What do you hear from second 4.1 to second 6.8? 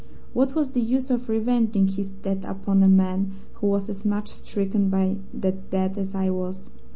stricken by that death as I was?